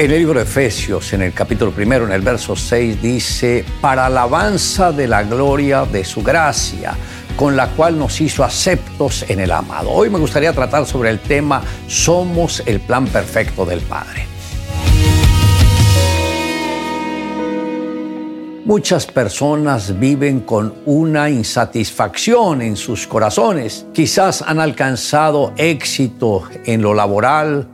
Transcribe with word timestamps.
En 0.00 0.10
el 0.10 0.16
libro 0.16 0.38
de 0.38 0.46
Efesios, 0.46 1.12
en 1.12 1.20
el 1.20 1.34
capítulo 1.34 1.72
primero, 1.72 2.06
en 2.06 2.12
el 2.12 2.22
verso 2.22 2.56
6, 2.56 3.02
dice, 3.02 3.66
para 3.82 4.06
alabanza 4.06 4.92
de 4.92 5.06
la 5.06 5.24
gloria 5.24 5.84
de 5.84 6.06
su 6.06 6.22
gracia, 6.22 6.94
con 7.36 7.54
la 7.54 7.68
cual 7.68 7.98
nos 7.98 8.18
hizo 8.22 8.42
aceptos 8.42 9.26
en 9.28 9.40
el 9.40 9.52
amado. 9.52 9.90
Hoy 9.90 10.08
me 10.08 10.18
gustaría 10.18 10.54
tratar 10.54 10.86
sobre 10.86 11.10
el 11.10 11.18
tema, 11.18 11.60
somos 11.86 12.62
el 12.64 12.80
plan 12.80 13.08
perfecto 13.08 13.66
del 13.66 13.82
Padre. 13.82 14.24
Muchas 18.64 19.04
personas 19.04 20.00
viven 20.00 20.40
con 20.40 20.76
una 20.86 21.28
insatisfacción 21.28 22.62
en 22.62 22.76
sus 22.76 23.06
corazones. 23.06 23.84
Quizás 23.92 24.40
han 24.40 24.60
alcanzado 24.60 25.52
éxito 25.58 26.44
en 26.64 26.80
lo 26.80 26.94
laboral, 26.94 27.68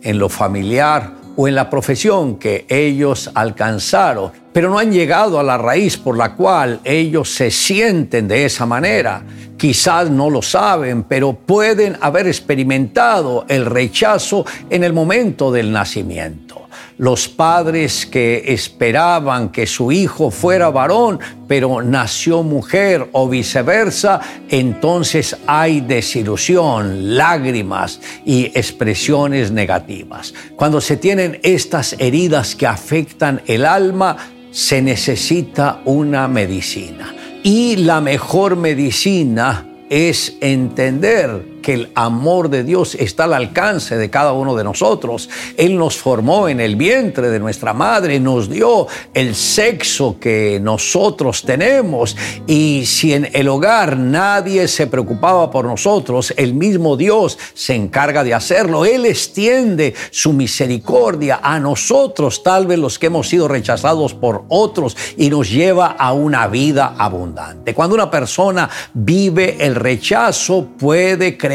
en 0.00 0.20
lo 0.20 0.28
familiar 0.28 1.21
o 1.36 1.48
en 1.48 1.54
la 1.54 1.68
profesión 1.70 2.36
que 2.36 2.66
ellos 2.68 3.30
alcanzaron, 3.34 4.32
pero 4.52 4.70
no 4.70 4.78
han 4.78 4.92
llegado 4.92 5.38
a 5.38 5.42
la 5.42 5.58
raíz 5.58 5.96
por 5.96 6.16
la 6.16 6.34
cual 6.34 6.80
ellos 6.84 7.32
se 7.34 7.50
sienten 7.50 8.28
de 8.28 8.44
esa 8.44 8.66
manera. 8.66 9.22
Quizás 9.56 10.10
no 10.10 10.28
lo 10.30 10.42
saben, 10.42 11.04
pero 11.04 11.32
pueden 11.32 11.96
haber 12.00 12.26
experimentado 12.26 13.44
el 13.48 13.66
rechazo 13.66 14.44
en 14.70 14.84
el 14.84 14.92
momento 14.92 15.52
del 15.52 15.72
nacimiento 15.72 16.61
los 16.98 17.28
padres 17.28 18.06
que 18.06 18.44
esperaban 18.46 19.50
que 19.50 19.66
su 19.66 19.92
hijo 19.92 20.30
fuera 20.30 20.70
varón, 20.70 21.18
pero 21.48 21.82
nació 21.82 22.42
mujer 22.42 23.08
o 23.12 23.28
viceversa, 23.28 24.20
entonces 24.48 25.36
hay 25.46 25.80
desilusión, 25.80 27.16
lágrimas 27.16 28.00
y 28.24 28.46
expresiones 28.46 29.50
negativas. 29.50 30.34
Cuando 30.56 30.80
se 30.80 30.96
tienen 30.96 31.40
estas 31.42 31.94
heridas 31.98 32.54
que 32.54 32.66
afectan 32.66 33.42
el 33.46 33.64
alma, 33.66 34.16
se 34.50 34.82
necesita 34.82 35.80
una 35.84 36.28
medicina. 36.28 37.14
Y 37.42 37.76
la 37.76 38.00
mejor 38.00 38.56
medicina 38.56 39.66
es 39.88 40.36
entender 40.40 41.51
que 41.62 41.74
el 41.74 41.92
amor 41.94 42.50
de 42.50 42.64
Dios 42.64 42.96
está 42.96 43.24
al 43.24 43.34
alcance 43.34 43.96
de 43.96 44.10
cada 44.10 44.32
uno 44.32 44.54
de 44.56 44.64
nosotros. 44.64 45.30
Él 45.56 45.78
nos 45.78 45.96
formó 45.96 46.48
en 46.48 46.60
el 46.60 46.76
vientre 46.76 47.30
de 47.30 47.38
nuestra 47.38 47.72
madre, 47.72 48.18
nos 48.20 48.50
dio 48.50 48.88
el 49.14 49.34
sexo 49.34 50.16
que 50.18 50.58
nosotros 50.60 51.42
tenemos 51.42 52.16
y 52.46 52.84
si 52.84 53.14
en 53.14 53.30
el 53.32 53.48
hogar 53.48 53.96
nadie 53.96 54.66
se 54.66 54.88
preocupaba 54.88 55.50
por 55.50 55.64
nosotros, 55.64 56.34
el 56.36 56.54
mismo 56.54 56.96
Dios 56.96 57.38
se 57.54 57.74
encarga 57.74 58.24
de 58.24 58.34
hacerlo. 58.34 58.84
Él 58.84 59.06
extiende 59.06 59.94
su 60.10 60.32
misericordia 60.32 61.40
a 61.42 61.60
nosotros, 61.60 62.42
tal 62.42 62.66
vez 62.66 62.78
los 62.78 62.98
que 62.98 63.06
hemos 63.06 63.28
sido 63.28 63.46
rechazados 63.46 64.14
por 64.14 64.44
otros 64.48 64.96
y 65.16 65.30
nos 65.30 65.48
lleva 65.48 65.86
a 65.86 66.12
una 66.12 66.48
vida 66.48 66.96
abundante. 66.98 67.72
Cuando 67.72 67.94
una 67.94 68.10
persona 68.10 68.68
vive 68.92 69.56
el 69.60 69.76
rechazo 69.76 70.66
puede 70.76 71.38
creer 71.38 71.51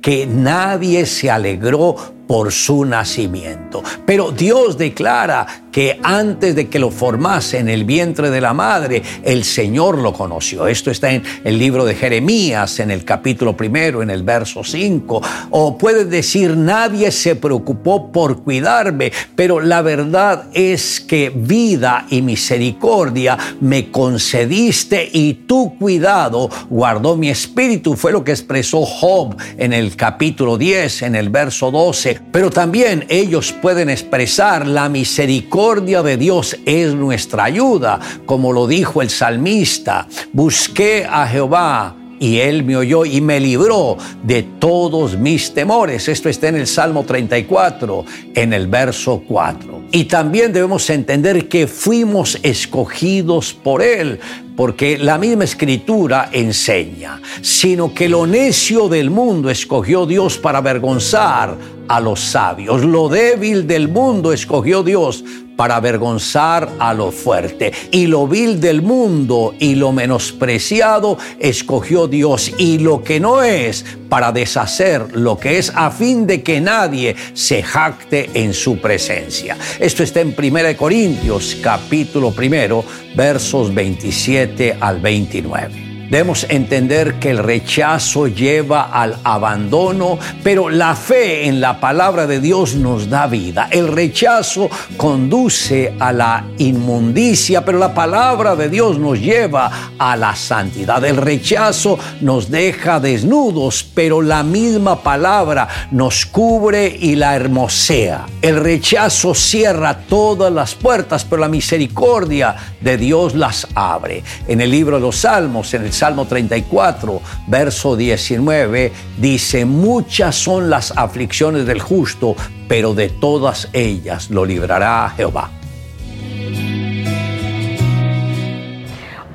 que 0.00 0.26
nadie 0.26 1.06
se 1.06 1.30
alegró 1.30 1.96
por 2.26 2.52
su 2.52 2.84
nacimiento. 2.84 3.82
Pero 4.06 4.30
Dios 4.30 4.78
declara 4.78 5.46
que 5.72 5.98
antes 6.02 6.54
de 6.54 6.68
que 6.68 6.78
lo 6.78 6.90
formase 6.90 7.58
en 7.58 7.68
el 7.68 7.84
vientre 7.84 8.30
de 8.30 8.40
la 8.40 8.52
madre, 8.52 9.02
el 9.24 9.42
Señor 9.42 9.98
lo 9.98 10.12
conoció. 10.12 10.66
Esto 10.66 10.90
está 10.90 11.10
en 11.10 11.22
el 11.44 11.58
libro 11.58 11.84
de 11.84 11.94
Jeremías, 11.94 12.78
en 12.78 12.90
el 12.90 13.04
capítulo 13.04 13.56
primero, 13.56 14.02
en 14.02 14.10
el 14.10 14.22
verso 14.22 14.62
5. 14.62 15.22
O 15.50 15.78
puede 15.78 16.04
decir, 16.04 16.56
nadie 16.56 17.10
se 17.10 17.36
preocupó 17.36 18.12
por 18.12 18.42
cuidarme, 18.42 19.12
pero 19.34 19.60
la 19.60 19.80
verdad 19.80 20.44
es 20.52 21.00
que 21.00 21.30
vida 21.34 22.06
y 22.10 22.20
misericordia 22.20 23.38
me 23.60 23.90
concediste 23.90 25.08
y 25.12 25.34
tu 25.34 25.78
cuidado 25.78 26.50
guardó 26.68 27.16
mi 27.16 27.30
espíritu. 27.30 27.96
Fue 27.96 28.12
lo 28.12 28.22
que 28.22 28.32
expresó 28.32 28.84
Job 28.84 29.36
en 29.56 29.72
el 29.72 29.96
capítulo 29.96 30.58
10, 30.58 31.02
en 31.02 31.14
el 31.14 31.30
verso 31.30 31.70
12. 31.70 32.21
Pero 32.30 32.50
también 32.50 33.04
ellos 33.08 33.52
pueden 33.52 33.90
expresar 33.90 34.66
la 34.66 34.88
misericordia 34.88 36.02
de 36.02 36.16
Dios 36.16 36.56
es 36.64 36.94
nuestra 36.94 37.44
ayuda, 37.44 38.00
como 38.24 38.52
lo 38.52 38.66
dijo 38.66 39.02
el 39.02 39.10
salmista. 39.10 40.06
Busqué 40.32 41.06
a 41.08 41.26
Jehová 41.26 41.96
y 42.22 42.38
él 42.38 42.62
me 42.62 42.76
oyó 42.76 43.04
y 43.04 43.20
me 43.20 43.40
libró 43.40 43.98
de 44.22 44.44
todos 44.44 45.18
mis 45.18 45.52
temores. 45.52 46.08
Esto 46.08 46.28
está 46.28 46.48
en 46.48 46.56
el 46.56 46.68
Salmo 46.68 47.04
34, 47.04 48.04
en 48.34 48.52
el 48.52 48.68
verso 48.68 49.22
4. 49.26 49.81
Y 49.94 50.04
también 50.04 50.54
debemos 50.54 50.88
entender 50.88 51.48
que 51.48 51.66
fuimos 51.66 52.38
escogidos 52.42 53.52
por 53.52 53.82
él, 53.82 54.18
porque 54.56 54.96
la 54.96 55.18
misma 55.18 55.44
escritura 55.44 56.30
enseña, 56.32 57.20
sino 57.42 57.92
que 57.92 58.08
lo 58.08 58.26
necio 58.26 58.88
del 58.88 59.10
mundo 59.10 59.50
escogió 59.50 60.06
Dios 60.06 60.38
para 60.38 60.58
avergonzar 60.58 61.58
a 61.88 62.00
los 62.00 62.20
sabios, 62.20 62.82
lo 62.82 63.10
débil 63.10 63.66
del 63.66 63.88
mundo 63.88 64.32
escogió 64.32 64.82
Dios 64.82 65.24
para 65.56 65.76
avergonzar 65.76 66.68
a 66.78 66.94
lo 66.94 67.10
fuerte. 67.10 67.72
Y 67.90 68.06
lo 68.06 68.26
vil 68.26 68.60
del 68.60 68.82
mundo 68.82 69.54
y 69.58 69.74
lo 69.74 69.92
menospreciado 69.92 71.18
escogió 71.38 72.08
Dios. 72.08 72.52
Y 72.58 72.78
lo 72.78 73.02
que 73.02 73.20
no 73.20 73.42
es 73.42 73.84
para 74.08 74.32
deshacer 74.32 75.16
lo 75.16 75.38
que 75.38 75.58
es 75.58 75.72
a 75.74 75.90
fin 75.90 76.26
de 76.26 76.42
que 76.42 76.60
nadie 76.60 77.16
se 77.34 77.62
jacte 77.62 78.30
en 78.34 78.52
su 78.52 78.78
presencia. 78.78 79.56
Esto 79.78 80.02
está 80.02 80.20
en 80.20 80.34
1 80.36 80.76
Corintios 80.76 81.56
capítulo 81.62 82.32
primero 82.32 82.84
versos 83.14 83.72
27 83.72 84.76
al 84.80 85.00
29. 85.00 85.91
Debemos 86.12 86.44
entender 86.50 87.14
que 87.14 87.30
el 87.30 87.38
rechazo 87.38 88.26
lleva 88.26 88.90
al 88.92 89.16
abandono, 89.24 90.18
pero 90.42 90.68
la 90.68 90.94
fe 90.94 91.46
en 91.46 91.58
la 91.58 91.80
palabra 91.80 92.26
de 92.26 92.38
Dios 92.38 92.74
nos 92.74 93.08
da 93.08 93.26
vida. 93.26 93.68
El 93.70 93.88
rechazo 93.88 94.68
conduce 94.98 95.94
a 95.98 96.12
la 96.12 96.44
inmundicia, 96.58 97.64
pero 97.64 97.78
la 97.78 97.94
palabra 97.94 98.54
de 98.56 98.68
Dios 98.68 98.98
nos 98.98 99.18
lleva 99.20 99.94
a 99.96 100.14
la 100.18 100.36
santidad. 100.36 101.02
El 101.02 101.16
rechazo 101.16 101.98
nos 102.20 102.50
deja 102.50 103.00
desnudos, 103.00 103.82
pero 103.82 104.20
la 104.20 104.42
misma 104.42 105.02
palabra 105.02 105.66
nos 105.92 106.26
cubre 106.26 106.94
y 106.94 107.14
la 107.14 107.36
hermosea. 107.36 108.26
El 108.42 108.56
rechazo 108.56 109.34
cierra 109.34 109.96
todas 110.00 110.52
las 110.52 110.74
puertas, 110.74 111.24
pero 111.24 111.40
la 111.40 111.48
misericordia 111.48 112.54
de 112.82 112.98
Dios 112.98 113.34
las 113.34 113.66
abre. 113.74 114.22
En 114.46 114.60
el 114.60 114.70
libro 114.70 114.96
de 114.96 115.02
los 115.02 115.16
Salmos, 115.16 115.72
en 115.72 115.86
el 115.86 116.01
Salmo 116.02 116.24
34, 116.24 117.22
verso 117.46 117.94
19, 117.94 118.90
dice, 119.18 119.64
muchas 119.64 120.34
son 120.34 120.68
las 120.68 120.92
aflicciones 120.98 121.64
del 121.64 121.80
justo, 121.80 122.34
pero 122.66 122.92
de 122.92 123.08
todas 123.08 123.68
ellas 123.72 124.28
lo 124.28 124.44
librará 124.44 125.12
Jehová. 125.16 125.48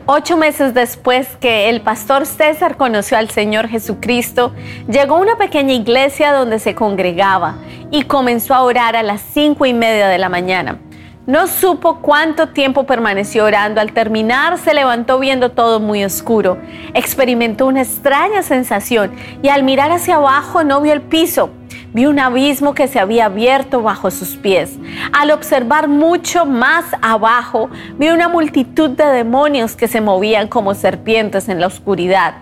Ocho 0.08 0.36
meses 0.36 0.74
después 0.74 1.30
que 1.40 1.70
el 1.70 1.80
pastor 1.80 2.26
César 2.26 2.76
conoció 2.76 3.18
al 3.18 3.30
Señor 3.30 3.70
Jesucristo, 3.70 4.52
llegó 4.90 5.16
a 5.16 5.22
una 5.22 5.38
pequeña 5.38 5.72
iglesia 5.72 6.34
donde 6.34 6.60
se 6.60 6.76
congregaba 6.76 7.60
y 7.92 8.04
comenzó 8.04 8.54
a 8.54 8.64
orar 8.64 8.98
a 8.98 9.04
las 9.04 9.22
cinco 9.22 9.66
y 9.66 9.74
media 9.74 10.10
de 10.10 10.18
la 10.18 10.28
mañana. 10.28 10.82
No 11.28 11.48
supo 11.48 11.98
cuánto 11.98 12.48
tiempo 12.48 12.86
permaneció 12.86 13.44
orando. 13.44 13.82
Al 13.82 13.92
terminar 13.92 14.58
se 14.58 14.74
levantó 14.74 15.20
viendo 15.20 15.52
todo 15.52 15.82
muy 15.82 16.06
oscuro. 16.06 16.58
Experimentó 16.94 17.66
una 17.66 17.82
extraña 17.82 18.44
sensación 18.44 19.12
y 19.42 19.50
al 19.50 19.64
mirar 19.64 19.92
hacia 19.92 20.16
abajo 20.16 20.64
no 20.64 20.80
vio 20.80 20.94
el 20.94 21.02
piso. 21.02 21.50
Vio 21.92 22.12
un 22.12 22.20
abismo 22.20 22.74
que 22.74 22.88
se 22.88 23.02
había 23.02 23.26
abierto 23.26 23.82
bajo 23.82 24.10
sus 24.10 24.38
pies. 24.38 24.80
Al 25.12 25.32
observar 25.32 25.90
mucho 25.90 26.46
más 26.46 26.86
abajo, 27.02 27.70
vio 27.98 28.14
una 28.14 28.30
multitud 28.30 28.92
de 28.92 29.08
demonios 29.08 29.76
que 29.76 29.90
se 29.90 30.00
movían 30.00 30.48
como 30.48 30.76
serpientes 30.76 31.50
en 31.50 31.60
la 31.60 31.68
oscuridad. 31.68 32.36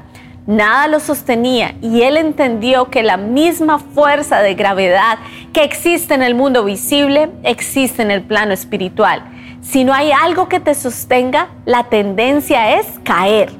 Nada 0.48 0.88
lo 0.88 1.00
sostenía 1.00 1.74
y 1.82 2.04
él 2.04 2.18
entendió 2.18 2.92
que 2.92 3.02
la 3.02 3.18
misma 3.18 3.80
fuerza 3.80 4.42
de 4.42 4.54
gravedad 4.54 5.18
que 5.56 5.64
existe 5.64 6.14
en 6.14 6.22
el 6.22 6.36
mundo 6.36 6.66
visible 6.66 7.32
existe 7.44 8.02
en 8.02 8.12
el 8.12 8.22
plano 8.22 8.52
espiritual. 8.52 9.24
Si 9.62 9.86
no 9.86 9.94
hay 9.94 10.12
algo 10.12 10.50
que 10.50 10.60
te 10.60 10.76
sostenga, 10.76 11.48
la 11.64 11.86
tendencia 11.86 12.78
es 12.78 12.86
caer. 13.06 13.54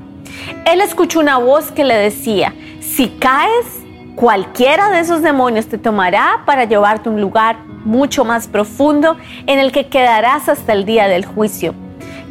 Él 0.66 0.82
escuchó 0.82 1.22
una 1.22 1.38
voz 1.38 1.72
que 1.72 1.86
le 1.86 1.96
decía, 1.96 2.54
si 2.82 3.08
caes, 3.08 3.66
cualquiera 4.16 4.90
de 4.90 5.00
esos 5.00 5.22
demonios 5.22 5.68
te 5.68 5.78
tomará 5.78 6.44
para 6.46 6.66
llevarte 6.66 7.08
a 7.08 7.14
un 7.14 7.22
lugar 7.22 7.60
mucho 7.86 8.26
más 8.26 8.50
profundo 8.50 9.16
en 9.48 9.60
el 9.60 9.72
que 9.72 9.88
quedarás 9.88 10.50
hasta 10.50 10.74
el 10.74 10.84
día 10.84 11.08
del 11.08 11.26
juicio 11.26 11.74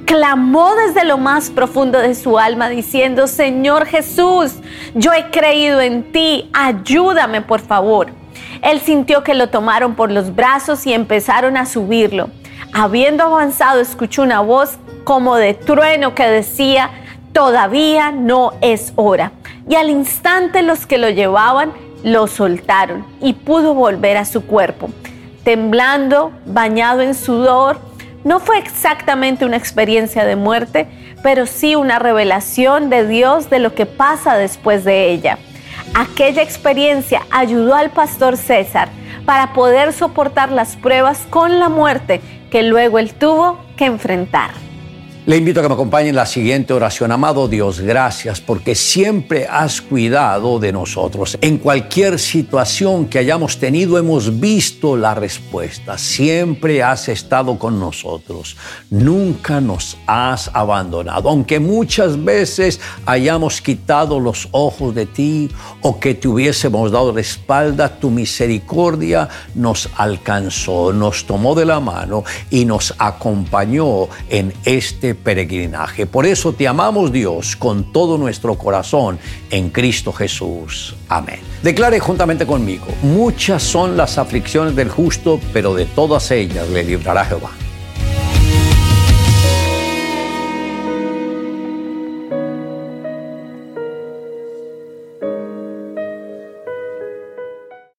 clamó 0.04 0.74
desde 0.74 1.02
lo 1.06 1.16
más 1.16 1.48
profundo 1.48 1.98
de 1.98 2.14
su 2.14 2.38
alma 2.38 2.68
diciendo, 2.68 3.26
Señor 3.26 3.86
Jesús, 3.86 4.52
yo 4.94 5.14
he 5.14 5.30
creído 5.30 5.80
en 5.80 6.12
ti, 6.12 6.50
ayúdame 6.52 7.40
por 7.40 7.60
favor. 7.62 8.23
Él 8.64 8.80
sintió 8.80 9.22
que 9.22 9.34
lo 9.34 9.50
tomaron 9.50 9.94
por 9.94 10.10
los 10.10 10.34
brazos 10.34 10.86
y 10.86 10.94
empezaron 10.94 11.58
a 11.58 11.66
subirlo. 11.66 12.30
Habiendo 12.72 13.24
avanzado, 13.24 13.80
escuchó 13.80 14.22
una 14.22 14.40
voz 14.40 14.78
como 15.04 15.36
de 15.36 15.52
trueno 15.52 16.14
que 16.14 16.26
decía, 16.26 16.90
todavía 17.34 18.10
no 18.10 18.54
es 18.62 18.94
hora. 18.96 19.32
Y 19.68 19.74
al 19.74 19.90
instante 19.90 20.62
los 20.62 20.86
que 20.86 20.96
lo 20.96 21.10
llevaban 21.10 21.72
lo 22.02 22.26
soltaron 22.26 23.04
y 23.20 23.34
pudo 23.34 23.74
volver 23.74 24.16
a 24.16 24.24
su 24.24 24.46
cuerpo. 24.46 24.88
Temblando, 25.44 26.32
bañado 26.46 27.02
en 27.02 27.14
sudor, 27.14 27.78
no 28.24 28.40
fue 28.40 28.56
exactamente 28.58 29.44
una 29.44 29.58
experiencia 29.58 30.24
de 30.24 30.36
muerte, 30.36 30.88
pero 31.22 31.44
sí 31.44 31.74
una 31.74 31.98
revelación 31.98 32.88
de 32.88 33.06
Dios 33.06 33.50
de 33.50 33.58
lo 33.58 33.74
que 33.74 33.84
pasa 33.84 34.38
después 34.38 34.84
de 34.84 35.10
ella. 35.10 35.38
Aquella 35.94 36.42
experiencia 36.42 37.22
ayudó 37.30 37.76
al 37.76 37.90
pastor 37.90 38.36
César 38.36 38.88
para 39.24 39.52
poder 39.52 39.92
soportar 39.92 40.50
las 40.50 40.74
pruebas 40.74 41.24
con 41.30 41.60
la 41.60 41.68
muerte 41.68 42.20
que 42.50 42.64
luego 42.64 42.98
él 42.98 43.14
tuvo 43.14 43.60
que 43.76 43.84
enfrentar. 43.84 44.63
Le 45.26 45.38
invito 45.38 45.60
a 45.60 45.62
que 45.62 45.70
me 45.70 45.74
acompañe 45.74 46.10
en 46.10 46.16
la 46.16 46.26
siguiente 46.26 46.74
oración. 46.74 47.10
Amado 47.10 47.48
Dios, 47.48 47.80
gracias 47.80 48.42
porque 48.42 48.74
siempre 48.74 49.46
has 49.46 49.80
cuidado 49.80 50.58
de 50.58 50.70
nosotros. 50.70 51.38
En 51.40 51.56
cualquier 51.56 52.18
situación 52.18 53.06
que 53.06 53.20
hayamos 53.20 53.58
tenido 53.58 53.96
hemos 53.96 54.38
visto 54.38 54.98
la 54.98 55.14
respuesta. 55.14 55.96
Siempre 55.96 56.82
has 56.82 57.08
estado 57.08 57.58
con 57.58 57.80
nosotros. 57.80 58.58
Nunca 58.90 59.62
nos 59.62 59.96
has 60.06 60.50
abandonado. 60.52 61.30
Aunque 61.30 61.58
muchas 61.58 62.22
veces 62.22 62.78
hayamos 63.06 63.62
quitado 63.62 64.20
los 64.20 64.48
ojos 64.50 64.94
de 64.94 65.06
ti 65.06 65.48
o 65.80 65.98
que 65.98 66.12
te 66.12 66.28
hubiésemos 66.28 66.92
dado 66.92 67.14
la 67.14 67.22
espalda, 67.22 67.98
tu 67.98 68.10
misericordia 68.10 69.30
nos 69.54 69.88
alcanzó, 69.96 70.92
nos 70.92 71.24
tomó 71.24 71.54
de 71.54 71.64
la 71.64 71.80
mano 71.80 72.24
y 72.50 72.66
nos 72.66 72.94
acompañó 72.98 74.08
en 74.28 74.52
peregrinaje. 75.14 76.06
Por 76.06 76.26
eso 76.26 76.52
te 76.52 76.68
amamos 76.68 77.12
Dios 77.12 77.56
con 77.56 77.92
todo 77.92 78.18
nuestro 78.18 78.56
corazón 78.56 79.18
en 79.50 79.70
Cristo 79.70 80.12
Jesús. 80.12 80.94
Amén. 81.08 81.40
Declare 81.62 81.98
juntamente 82.00 82.46
conmigo, 82.46 82.86
muchas 83.02 83.62
son 83.62 83.96
las 83.96 84.18
aflicciones 84.18 84.76
del 84.76 84.88
justo, 84.88 85.40
pero 85.52 85.74
de 85.74 85.86
todas 85.86 86.30
ellas 86.30 86.68
le 86.68 86.84
librará 86.84 87.24
Jehová. 87.24 87.50